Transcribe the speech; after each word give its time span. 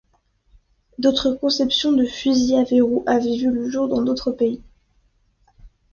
D'autres 0.97 1.31
conceptions 1.33 1.91
de 1.91 2.05
fusil 2.07 2.55
à 2.55 2.63
verrou 2.63 3.03
avaient 3.05 3.37
vu 3.37 3.51
le 3.53 3.69
jour 3.69 3.87
dans 3.87 4.01
d'autres 4.01 4.31
pays. 4.31 4.63